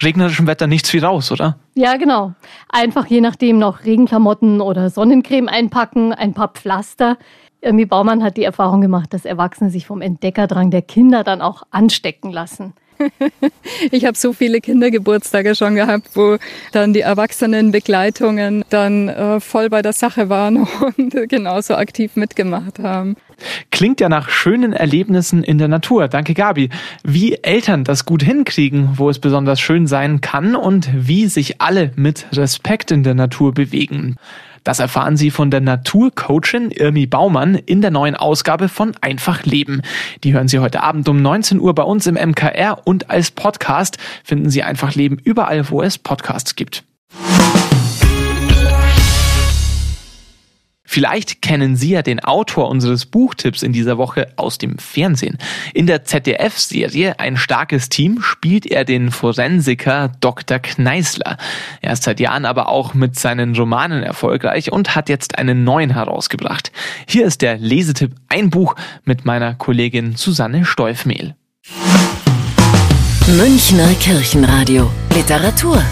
regnerischem 0.00 0.46
Wetter 0.46 0.68
nichts 0.68 0.92
wie 0.92 0.98
raus, 0.98 1.32
oder? 1.32 1.58
Ja, 1.74 1.96
genau. 1.96 2.34
Einfach 2.68 3.06
je 3.06 3.20
nachdem 3.20 3.58
noch 3.58 3.84
Regenklamotten 3.84 4.60
oder 4.60 4.90
Sonnencreme 4.90 5.48
einpacken, 5.48 6.12
ein 6.12 6.34
paar 6.34 6.48
Pflaster. 6.48 7.18
Irmi 7.60 7.84
Baumann 7.84 8.22
hat 8.22 8.36
die 8.36 8.44
Erfahrung 8.44 8.80
gemacht, 8.80 9.12
dass 9.12 9.24
Erwachsene 9.24 9.70
sich 9.70 9.86
vom 9.86 10.02
Entdeckerdrang 10.02 10.70
der 10.70 10.82
Kinder 10.82 11.24
dann 11.24 11.40
auch 11.40 11.64
anstecken 11.72 12.30
lassen. 12.30 12.74
Ich 13.90 14.04
habe 14.04 14.16
so 14.16 14.32
viele 14.32 14.60
Kindergeburtstage 14.60 15.54
schon 15.54 15.74
gehabt, 15.74 16.10
wo 16.14 16.38
dann 16.72 16.92
die 16.92 17.00
Erwachsenenbegleitungen 17.00 18.64
dann 18.68 19.08
äh, 19.08 19.40
voll 19.40 19.68
bei 19.70 19.82
der 19.82 19.92
Sache 19.92 20.28
waren 20.28 20.66
und 20.96 21.28
genauso 21.28 21.74
aktiv 21.74 22.16
mitgemacht 22.16 22.78
haben. 22.78 23.16
Klingt 23.70 24.00
ja 24.00 24.08
nach 24.08 24.28
schönen 24.28 24.72
Erlebnissen 24.72 25.42
in 25.42 25.58
der 25.58 25.68
Natur. 25.68 26.08
Danke, 26.08 26.34
Gabi. 26.34 26.70
Wie 27.02 27.34
Eltern 27.42 27.84
das 27.84 28.04
gut 28.04 28.22
hinkriegen, 28.22 28.90
wo 28.96 29.10
es 29.10 29.18
besonders 29.18 29.60
schön 29.60 29.86
sein 29.86 30.20
kann 30.20 30.54
und 30.54 30.88
wie 30.94 31.26
sich 31.26 31.60
alle 31.60 31.92
mit 31.96 32.26
Respekt 32.32 32.90
in 32.90 33.02
der 33.02 33.14
Natur 33.14 33.52
bewegen. 33.52 34.16
Das 34.64 34.78
erfahren 34.78 35.16
Sie 35.16 35.30
von 35.30 35.50
der 35.50 35.60
Naturcoachin 35.60 36.70
Irmi 36.70 37.06
Baumann 37.06 37.54
in 37.54 37.80
der 37.80 37.90
neuen 37.90 38.14
Ausgabe 38.14 38.68
von 38.68 38.92
Einfach 39.00 39.44
Leben. 39.44 39.82
Die 40.22 40.32
hören 40.32 40.48
Sie 40.48 40.60
heute 40.60 40.82
Abend 40.82 41.08
um 41.08 41.20
19 41.20 41.58
Uhr 41.60 41.74
bei 41.74 41.82
uns 41.82 42.06
im 42.06 42.14
MKR 42.14 42.80
und 42.84 43.10
als 43.10 43.30
Podcast 43.30 43.98
finden 44.24 44.50
Sie 44.50 44.62
Einfach 44.62 44.94
Leben 44.94 45.18
überall, 45.18 45.68
wo 45.70 45.82
es 45.82 45.98
Podcasts 45.98 46.54
gibt. 46.54 46.84
Vielleicht 50.92 51.40
kennen 51.40 51.74
Sie 51.74 51.92
ja 51.92 52.02
den 52.02 52.20
Autor 52.20 52.68
unseres 52.68 53.06
Buchtipps 53.06 53.62
in 53.62 53.72
dieser 53.72 53.96
Woche 53.96 54.26
aus 54.36 54.58
dem 54.58 54.76
Fernsehen. 54.76 55.38
In 55.72 55.86
der 55.86 56.04
ZDF-Serie 56.04 57.18
Ein 57.18 57.38
starkes 57.38 57.88
Team 57.88 58.20
spielt 58.20 58.66
er 58.66 58.84
den 58.84 59.10
Forensiker 59.10 60.12
Dr. 60.20 60.58
Kneißler. 60.58 61.38
Er 61.80 61.92
ist 61.94 62.02
seit 62.02 62.20
Jahren 62.20 62.44
aber 62.44 62.68
auch 62.68 62.92
mit 62.92 63.18
seinen 63.18 63.56
Romanen 63.56 64.02
erfolgreich 64.02 64.70
und 64.70 64.94
hat 64.94 65.08
jetzt 65.08 65.38
einen 65.38 65.64
neuen 65.64 65.94
herausgebracht. 65.94 66.72
Hier 67.08 67.24
ist 67.24 67.40
der 67.40 67.56
Lesetipp 67.56 68.12
Ein 68.28 68.50
Buch 68.50 68.76
mit 69.06 69.24
meiner 69.24 69.54
Kollegin 69.54 70.16
Susanne 70.16 70.66
Steufmehl. 70.66 71.34
Münchner 73.28 73.94
Kirchenradio 73.94 74.90
Literatur 75.14 75.82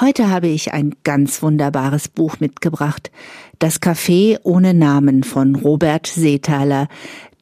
Heute 0.00 0.30
habe 0.30 0.46
ich 0.46 0.72
ein 0.72 0.94
ganz 1.02 1.42
wunderbares 1.42 2.06
Buch 2.06 2.38
mitgebracht. 2.38 3.10
Das 3.58 3.82
Café 3.82 4.38
ohne 4.44 4.72
Namen 4.72 5.24
von 5.24 5.56
Robert 5.56 6.06
Seethaler. 6.06 6.86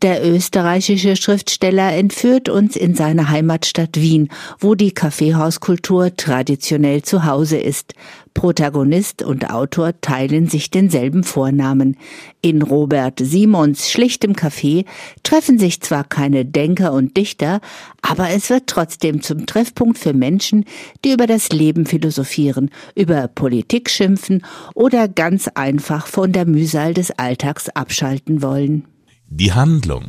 Der 0.02 0.22
österreichische 0.22 1.16
Schriftsteller 1.16 1.94
entführt 1.94 2.50
uns 2.50 2.76
in 2.76 2.94
seine 2.94 3.30
Heimatstadt 3.30 3.96
Wien, 3.96 4.28
wo 4.58 4.74
die 4.74 4.92
Kaffeehauskultur 4.92 6.14
traditionell 6.14 7.00
zu 7.00 7.24
Hause 7.24 7.56
ist. 7.56 7.94
Protagonist 8.34 9.22
und 9.22 9.48
Autor 9.50 9.98
teilen 10.02 10.48
sich 10.48 10.70
denselben 10.70 11.24
Vornamen. 11.24 11.96
In 12.42 12.60
Robert 12.60 13.20
Simons 13.20 13.90
schlichtem 13.90 14.34
Café 14.34 14.84
treffen 15.22 15.58
sich 15.58 15.80
zwar 15.80 16.04
keine 16.04 16.44
Denker 16.44 16.92
und 16.92 17.16
Dichter, 17.16 17.62
aber 18.02 18.28
es 18.28 18.50
wird 18.50 18.66
trotzdem 18.66 19.22
zum 19.22 19.46
Treffpunkt 19.46 19.96
für 19.96 20.12
Menschen, 20.12 20.66
die 21.06 21.12
über 21.12 21.26
das 21.26 21.48
Leben 21.48 21.86
philosophieren, 21.86 22.68
über 22.94 23.28
Politik 23.28 23.88
schimpfen 23.88 24.44
oder 24.74 25.08
ganz 25.08 25.48
einfach 25.48 26.06
von 26.06 26.32
der 26.32 26.44
Mühsal 26.44 26.92
des 26.92 27.12
Alltags 27.12 27.70
abschalten 27.70 28.42
wollen. 28.42 28.84
Die 29.28 29.52
Handlung. 29.52 30.04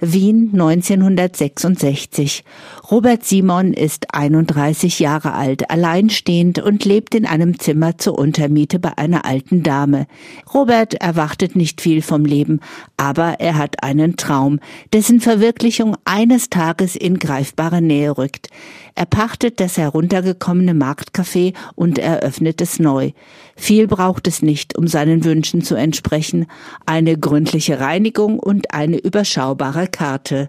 Wien 0.00 0.50
1966. 0.52 2.44
Robert 2.88 3.24
Simon 3.24 3.72
ist 3.72 4.14
31 4.14 5.00
Jahre 5.00 5.32
alt, 5.32 5.72
alleinstehend 5.72 6.60
und 6.60 6.84
lebt 6.84 7.16
in 7.16 7.26
einem 7.26 7.58
Zimmer 7.58 7.98
zur 7.98 8.16
Untermiete 8.16 8.78
bei 8.78 8.96
einer 8.96 9.24
alten 9.24 9.64
Dame. 9.64 10.06
Robert 10.54 10.94
erwartet 10.94 11.56
nicht 11.56 11.80
viel 11.80 12.00
vom 12.00 12.24
Leben, 12.24 12.60
aber 12.96 13.40
er 13.40 13.56
hat 13.56 13.82
einen 13.82 14.16
Traum, 14.16 14.60
dessen 14.92 15.20
Verwirklichung 15.20 15.96
eines 16.04 16.48
Tages 16.48 16.94
in 16.94 17.18
greifbare 17.18 17.82
Nähe 17.82 18.16
rückt. 18.16 18.50
Er 18.94 19.06
pachtet 19.06 19.58
das 19.58 19.78
heruntergekommene 19.78 20.74
Marktcafé 20.74 21.54
und 21.74 21.98
eröffnet 21.98 22.60
es 22.60 22.78
neu. 22.78 23.10
Viel 23.56 23.88
braucht 23.88 24.28
es 24.28 24.42
nicht, 24.42 24.78
um 24.78 24.86
seinen 24.86 25.24
Wünschen 25.24 25.62
zu 25.62 25.74
entsprechen. 25.74 26.46
Eine 26.86 27.18
gründliche 27.18 27.80
Reinigung 27.80 28.38
und 28.38 28.72
eine 28.72 28.98
überschaubare 28.98 29.87
Karte. 29.88 30.48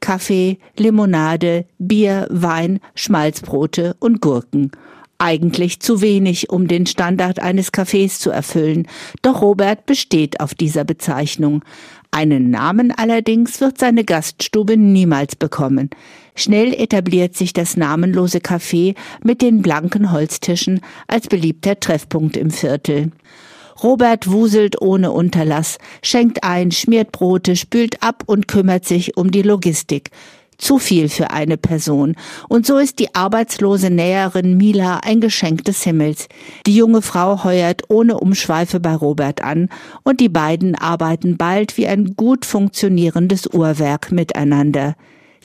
Kaffee, 0.00 0.58
Limonade, 0.78 1.66
Bier, 1.78 2.26
Wein, 2.30 2.80
Schmalzbrote 2.94 3.96
und 3.98 4.20
Gurken. 4.20 4.70
Eigentlich 5.18 5.80
zu 5.80 6.02
wenig, 6.02 6.50
um 6.50 6.68
den 6.68 6.84
Standard 6.84 7.40
eines 7.40 7.72
Cafés 7.72 8.20
zu 8.20 8.30
erfüllen, 8.30 8.86
doch 9.22 9.40
Robert 9.40 9.86
besteht 9.86 10.40
auf 10.40 10.54
dieser 10.54 10.84
Bezeichnung. 10.84 11.64
Einen 12.10 12.50
Namen 12.50 12.92
allerdings 12.92 13.60
wird 13.60 13.78
seine 13.78 14.04
Gaststube 14.04 14.76
niemals 14.76 15.34
bekommen. 15.34 15.88
Schnell 16.34 16.74
etabliert 16.74 17.34
sich 17.34 17.54
das 17.54 17.78
namenlose 17.78 18.38
Café 18.38 18.94
mit 19.24 19.40
den 19.40 19.62
blanken 19.62 20.12
Holztischen 20.12 20.80
als 21.08 21.28
beliebter 21.28 21.80
Treffpunkt 21.80 22.36
im 22.36 22.50
Viertel. 22.50 23.10
Robert 23.82 24.30
wuselt 24.30 24.80
ohne 24.80 25.12
Unterlass, 25.12 25.78
schenkt 26.02 26.44
ein, 26.44 26.70
schmiert 26.70 27.12
Brote, 27.12 27.56
spült 27.56 28.02
ab 28.02 28.22
und 28.26 28.48
kümmert 28.48 28.84
sich 28.84 29.16
um 29.16 29.30
die 29.30 29.42
Logistik. 29.42 30.10
Zu 30.58 30.78
viel 30.78 31.10
für 31.10 31.32
eine 31.32 31.58
Person. 31.58 32.16
Und 32.48 32.64
so 32.64 32.78
ist 32.78 32.98
die 32.98 33.14
arbeitslose 33.14 33.90
Näherin 33.90 34.56
Mila 34.56 35.00
ein 35.04 35.20
Geschenk 35.20 35.64
des 35.64 35.82
Himmels. 35.82 36.28
Die 36.66 36.74
junge 36.74 37.02
Frau 37.02 37.44
heuert 37.44 37.82
ohne 37.88 38.18
Umschweife 38.18 38.80
bei 38.80 38.94
Robert 38.94 39.42
an 39.42 39.68
und 40.02 40.20
die 40.20 40.30
beiden 40.30 40.74
arbeiten 40.74 41.36
bald 41.36 41.76
wie 41.76 41.86
ein 41.86 42.16
gut 42.16 42.46
funktionierendes 42.46 43.46
Uhrwerk 43.52 44.10
miteinander. 44.12 44.96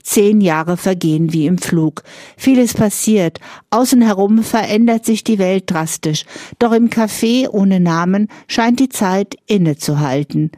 Zehn 0.03 0.41
Jahre 0.41 0.77
vergehen 0.77 1.34
wie 1.34 1.46
im 1.46 1.58
Flug. 1.58 2.03
Vieles 2.38 2.74
passiert. 2.74 3.39
Außen 3.70 4.01
herum 4.01 4.43
verändert 4.43 5.05
sich 5.05 5.24
die 5.24 5.39
Welt 5.39 5.70
drastisch. 5.72 6.25
Doch 6.60 6.72
im 6.72 6.89
Café 6.89 7.50
ohne 7.50 7.79
Namen 7.79 8.27
scheint 8.48 8.79
die 8.79 8.89
Zeit 8.89 9.36
innezuhalten. 9.48 10.51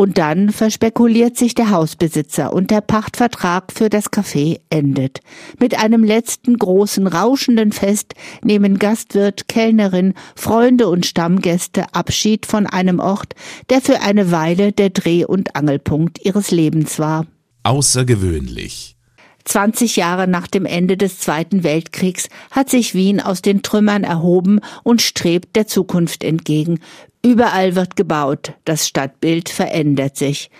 Und 0.00 0.16
dann 0.16 0.48
verspekuliert 0.48 1.36
sich 1.36 1.54
der 1.54 1.70
Hausbesitzer 1.70 2.54
und 2.54 2.70
der 2.70 2.80
Pachtvertrag 2.80 3.70
für 3.70 3.90
das 3.90 4.10
Café 4.10 4.60
endet. 4.70 5.20
Mit 5.58 5.78
einem 5.78 6.04
letzten 6.04 6.56
großen 6.56 7.06
rauschenden 7.06 7.70
Fest 7.70 8.14
nehmen 8.42 8.78
Gastwirt, 8.78 9.46
Kellnerin, 9.46 10.14
Freunde 10.36 10.88
und 10.88 11.04
Stammgäste 11.04 11.84
Abschied 11.92 12.46
von 12.46 12.66
einem 12.66 12.98
Ort, 12.98 13.34
der 13.68 13.82
für 13.82 14.00
eine 14.00 14.30
Weile 14.30 14.72
der 14.72 14.88
Dreh- 14.88 15.26
und 15.26 15.54
Angelpunkt 15.54 16.24
ihres 16.24 16.50
Lebens 16.50 16.98
war. 16.98 17.26
Außergewöhnlich. 17.62 18.96
20 19.44 19.96
Jahre 19.96 20.28
nach 20.28 20.46
dem 20.46 20.66
Ende 20.66 20.96
des 20.96 21.18
Zweiten 21.18 21.64
Weltkriegs 21.64 22.28
hat 22.50 22.70
sich 22.70 22.94
Wien 22.94 23.20
aus 23.20 23.42
den 23.42 23.62
Trümmern 23.62 24.04
erhoben 24.04 24.60
und 24.82 25.02
strebt 25.02 25.56
der 25.56 25.66
Zukunft 25.66 26.24
entgegen. 26.24 26.80
Überall 27.22 27.74
wird 27.74 27.96
gebaut, 27.96 28.54
das 28.64 28.86
Stadtbild 28.86 29.48
verändert 29.48 30.16
sich. 30.16 30.50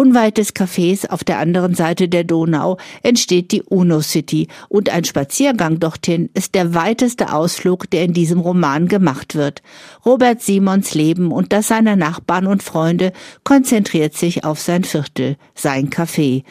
Unweit 0.00 0.38
des 0.38 0.54
Cafés 0.54 1.06
auf 1.10 1.24
der 1.24 1.38
anderen 1.40 1.74
Seite 1.74 2.08
der 2.08 2.24
Donau 2.24 2.78
entsteht 3.02 3.52
die 3.52 3.62
Uno 3.62 4.00
City 4.00 4.48
und 4.70 4.88
ein 4.88 5.04
Spaziergang 5.04 5.78
dorthin 5.78 6.30
ist 6.32 6.54
der 6.54 6.72
weiteste 6.72 7.34
Ausflug, 7.34 7.90
der 7.90 8.04
in 8.04 8.14
diesem 8.14 8.40
Roman 8.40 8.88
gemacht 8.88 9.34
wird. 9.34 9.60
Robert 10.06 10.40
Simons 10.40 10.94
Leben 10.94 11.30
und 11.30 11.52
das 11.52 11.68
seiner 11.68 11.96
Nachbarn 11.96 12.46
und 12.46 12.62
Freunde 12.62 13.12
konzentriert 13.44 14.16
sich 14.16 14.42
auf 14.42 14.58
sein 14.58 14.84
Viertel, 14.84 15.36
sein 15.54 15.90
Café. 15.90 16.44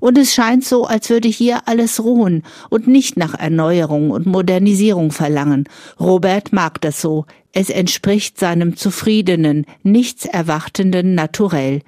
Und 0.00 0.18
es 0.18 0.34
scheint 0.34 0.64
so, 0.64 0.84
als 0.84 1.08
würde 1.08 1.28
hier 1.28 1.68
alles 1.68 2.02
ruhen 2.02 2.42
und 2.70 2.88
nicht 2.88 3.16
nach 3.16 3.34
Erneuerung 3.34 4.10
und 4.10 4.26
Modernisierung 4.26 5.12
verlangen. 5.12 5.68
Robert 6.00 6.52
mag 6.52 6.80
das 6.80 7.00
so. 7.00 7.24
Es 7.52 7.70
entspricht 7.70 8.40
seinem 8.40 8.76
zufriedenen, 8.76 9.64
nichts 9.84 10.24
erwartenden 10.24 11.14
Naturell. 11.14 11.82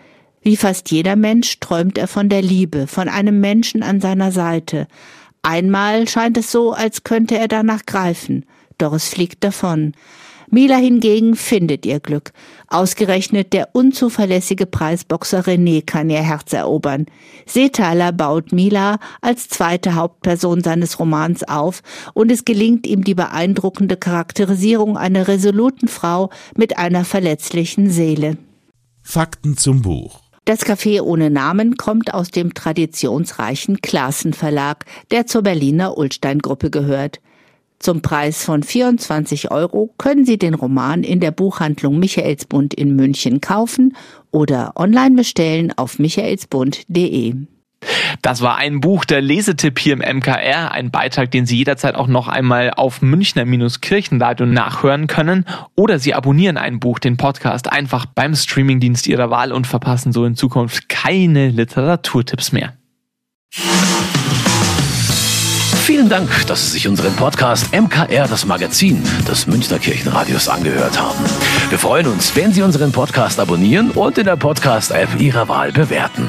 Wie 0.48 0.56
fast 0.56 0.90
jeder 0.90 1.14
Mensch 1.14 1.60
träumt 1.60 1.98
er 1.98 2.08
von 2.08 2.30
der 2.30 2.40
Liebe, 2.40 2.86
von 2.86 3.10
einem 3.10 3.38
Menschen 3.38 3.82
an 3.82 4.00
seiner 4.00 4.32
Seite. 4.32 4.86
Einmal 5.42 6.08
scheint 6.08 6.38
es 6.38 6.50
so, 6.50 6.72
als 6.72 7.04
könnte 7.04 7.36
er 7.36 7.48
danach 7.48 7.84
greifen, 7.84 8.46
doch 8.78 8.94
es 8.94 9.08
fliegt 9.10 9.44
davon. 9.44 9.92
Mila 10.50 10.76
hingegen 10.76 11.36
findet 11.36 11.84
ihr 11.84 12.00
Glück. 12.00 12.32
Ausgerechnet 12.66 13.52
der 13.52 13.74
unzuverlässige 13.74 14.64
Preisboxer 14.64 15.42
René 15.42 15.84
kann 15.84 16.08
ihr 16.08 16.22
Herz 16.22 16.54
erobern. 16.54 17.04
Seethaler 17.44 18.12
baut 18.12 18.50
Mila 18.50 19.00
als 19.20 19.50
zweite 19.50 19.96
Hauptperson 19.96 20.62
seines 20.62 20.98
Romans 20.98 21.44
auf 21.46 21.82
und 22.14 22.32
es 22.32 22.46
gelingt 22.46 22.86
ihm 22.86 23.04
die 23.04 23.14
beeindruckende 23.14 23.98
Charakterisierung 23.98 24.96
einer 24.96 25.28
resoluten 25.28 25.88
Frau 25.88 26.30
mit 26.56 26.78
einer 26.78 27.04
verletzlichen 27.04 27.90
Seele. 27.90 28.38
Fakten 29.02 29.58
zum 29.58 29.82
Buch. 29.82 30.22
Das 30.48 30.64
Café 30.64 31.02
ohne 31.02 31.28
Namen 31.28 31.76
kommt 31.76 32.14
aus 32.14 32.30
dem 32.30 32.54
traditionsreichen 32.54 33.82
Klassen 33.82 34.32
Verlag, 34.32 34.86
der 35.10 35.26
zur 35.26 35.42
Berliner 35.42 35.98
Ulstein 35.98 36.38
Gruppe 36.38 36.70
gehört. 36.70 37.20
Zum 37.78 38.00
Preis 38.00 38.46
von 38.46 38.62
24 38.62 39.50
Euro 39.50 39.92
können 39.98 40.24
Sie 40.24 40.38
den 40.38 40.54
Roman 40.54 41.02
in 41.02 41.20
der 41.20 41.32
Buchhandlung 41.32 41.98
Michaelsbund 41.98 42.72
in 42.72 42.96
München 42.96 43.42
kaufen 43.42 43.94
oder 44.30 44.72
online 44.76 45.16
bestellen 45.16 45.74
auf 45.76 45.98
michaelsbund.de. 45.98 47.34
Das 48.22 48.42
war 48.42 48.56
ein 48.56 48.80
Buch, 48.80 49.04
der 49.04 49.20
Lesetipp 49.20 49.78
hier 49.78 49.92
im 49.92 50.16
MKR, 50.18 50.72
ein 50.72 50.90
Beitrag, 50.90 51.30
den 51.30 51.46
Sie 51.46 51.56
jederzeit 51.56 51.94
auch 51.94 52.08
noch 52.08 52.28
einmal 52.28 52.72
auf 52.74 53.02
Münchner-Kirchenradio 53.02 54.46
nachhören 54.46 55.06
können 55.06 55.44
oder 55.76 55.98
Sie 55.98 56.14
abonnieren 56.14 56.56
ein 56.56 56.80
Buch, 56.80 56.98
den 56.98 57.16
Podcast, 57.16 57.70
einfach 57.70 58.06
beim 58.06 58.34
Streamingdienst 58.34 59.06
Ihrer 59.06 59.30
Wahl 59.30 59.52
und 59.52 59.66
verpassen 59.66 60.12
so 60.12 60.24
in 60.24 60.34
Zukunft 60.34 60.88
keine 60.88 61.48
Literaturtipps 61.50 62.52
mehr. 62.52 62.74
Vielen 65.88 66.10
Dank, 66.10 66.46
dass 66.46 66.66
Sie 66.66 66.72
sich 66.72 66.86
unseren 66.86 67.14
Podcast 67.16 67.72
MKR, 67.72 68.28
das 68.28 68.44
Magazin 68.44 69.02
des 69.26 69.46
Münchner 69.46 69.78
Kirchenradios, 69.78 70.46
angehört 70.46 71.00
haben. 71.00 71.18
Wir 71.70 71.78
freuen 71.78 72.08
uns, 72.08 72.36
wenn 72.36 72.52
Sie 72.52 72.60
unseren 72.60 72.92
Podcast 72.92 73.40
abonnieren 73.40 73.90
und 73.92 74.18
in 74.18 74.26
der 74.26 74.36
Podcast-App 74.36 75.18
Ihrer 75.18 75.48
Wahl 75.48 75.72
bewerten. 75.72 76.28